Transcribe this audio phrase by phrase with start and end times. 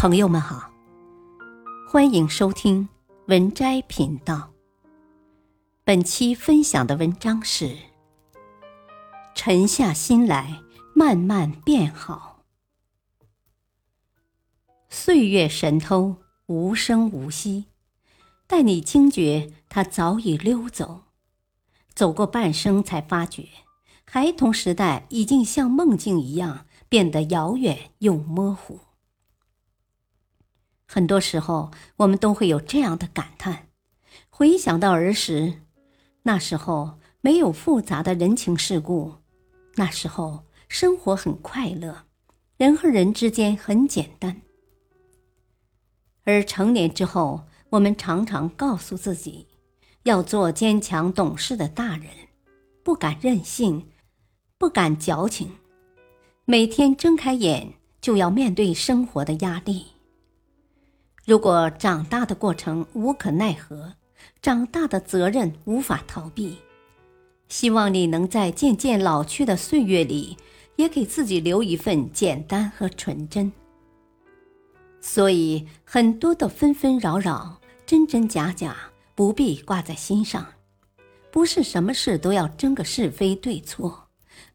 [0.00, 0.70] 朋友们好，
[1.86, 2.88] 欢迎收听
[3.26, 4.50] 文摘频道。
[5.84, 7.76] 本期分享的文章是：
[9.34, 10.62] 沉下心来，
[10.94, 12.44] 慢慢变好。
[14.88, 17.66] 岁月神偷，无声无息，
[18.46, 21.02] 待你惊觉，它早已溜走。
[21.92, 23.46] 走过半生，才发觉，
[24.06, 28.80] 孩童时代已经像梦境一样，变得遥远又模糊。
[30.92, 33.68] 很多时候，我们都会有这样的感叹：
[34.28, 35.60] 回想到儿时，
[36.24, 39.14] 那时候没有复杂的人情世故，
[39.76, 42.06] 那时候生活很快乐，
[42.56, 44.42] 人和人之间很简单。
[46.24, 49.46] 而成年之后，我们常常告诉自己，
[50.02, 52.08] 要做坚强懂事的大人，
[52.82, 53.86] 不敢任性，
[54.58, 55.52] 不敢矫情，
[56.46, 59.86] 每天睁开眼就要面对生活的压力。
[61.26, 63.92] 如果长大的过程无可奈何，
[64.42, 66.56] 长大的责任无法逃避，
[67.48, 70.36] 希望你能在渐渐老去的岁月里，
[70.76, 73.52] 也给自己留一份简单和纯真。
[75.00, 78.76] 所以，很多的纷纷扰扰、真真假假，
[79.14, 80.46] 不必挂在心上。
[81.30, 84.08] 不是什么事都要争个是非对错，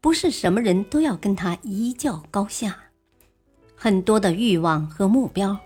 [0.00, 2.78] 不是什么人都要跟他一较高下。
[3.76, 5.58] 很多的欲望和目标。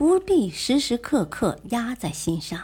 [0.00, 2.58] 不必时时刻刻压在心上。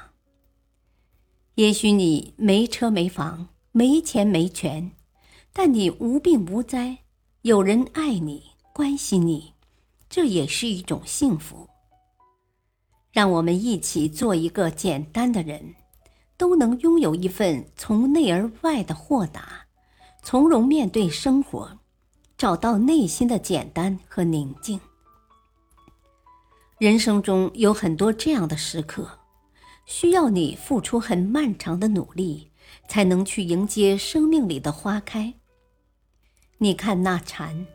[1.57, 4.91] 也许你没车没房，没钱没权，
[5.53, 6.97] 但你无病无灾，
[7.43, 8.43] 有人爱你
[8.73, 9.53] 关心你，
[10.09, 11.69] 这也是一种幸福。
[13.13, 15.75] 让我们一起做一个简单的人，
[16.39, 19.67] 都能拥有一份从内而外的豁达，
[20.23, 21.81] 从容面对生活，
[22.39, 24.81] 找到内心的简单和宁静。
[26.79, 29.21] 人生中有很多这样的时刻，
[29.87, 32.51] 需要你付出很漫长的努力，
[32.87, 35.33] 才能去迎接生命里的花开。
[36.59, 37.67] 你看那蝉，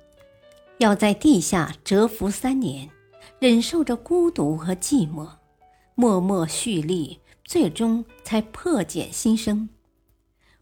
[0.77, 2.91] 要在地下蛰伏三年，
[3.39, 5.27] 忍受着孤独和寂寞，
[5.95, 9.69] 默默蓄力，最终才破茧新生。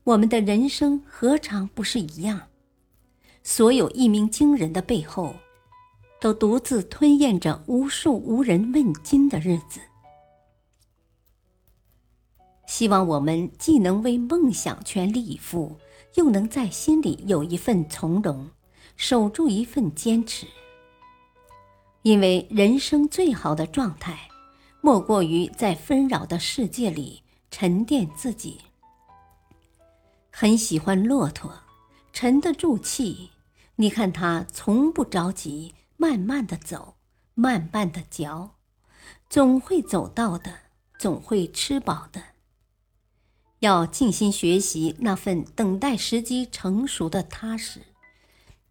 [0.05, 2.43] 我们的人生何尝不是一样？
[3.43, 5.35] 所有一鸣惊人的背后。
[6.19, 9.79] 都独自吞咽着无数无人问津的日子。
[12.67, 15.77] 希望我们既能为梦想全力以赴，
[16.15, 18.49] 又能在心里有一份从容，
[18.95, 20.45] 守住一份坚持。
[22.03, 24.29] 因为人生最好的状态，
[24.81, 28.59] 莫过于在纷扰的世界里沉淀自己。
[30.31, 31.51] 很喜欢骆驼，
[32.13, 33.31] 沉得住气。
[33.75, 35.73] 你看它从不着急。
[36.01, 36.95] 慢慢的走，
[37.33, 38.55] 慢慢的嚼，
[39.29, 40.49] 总会走到的，
[40.97, 42.23] 总会吃饱的。
[43.59, 47.81] 要静心学习那份等待时机成熟的踏实，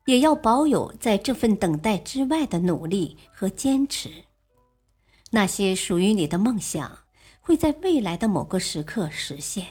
[0.06, 4.10] 也要保有在这份等待之外的努力和坚持。
[5.32, 7.00] 那些属于你的梦想，
[7.42, 9.66] 会在未来的某个时刻实现。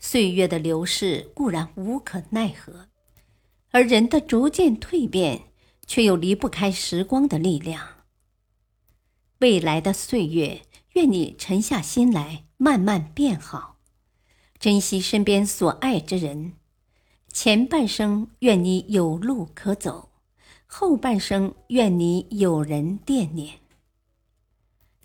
[0.00, 2.88] 岁月的流逝固然无可奈何，
[3.70, 5.47] 而人的逐渐蜕变。
[5.88, 8.04] 却又离不开时光的力量。
[9.40, 10.62] 未来的岁月，
[10.92, 13.78] 愿你沉下心来，慢慢变好，
[14.60, 16.52] 珍惜身边所爱之人。
[17.32, 20.10] 前半生愿你有路可走，
[20.66, 23.60] 后半生愿你有人惦念。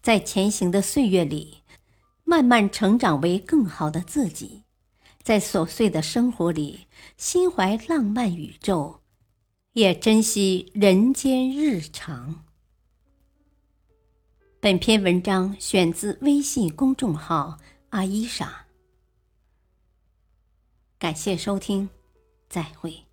[0.02, 1.60] 在前行的岁月里，
[2.24, 4.64] 慢慢成长为更好的自己。
[5.22, 9.03] 在琐碎的生活里，心怀浪漫宇宙。
[9.74, 12.46] 也珍惜人间日常。
[14.60, 17.58] 本篇文章选自微信公众号
[17.90, 18.68] “阿伊莎”。
[21.00, 21.90] 感谢收听，
[22.48, 23.06] 再会。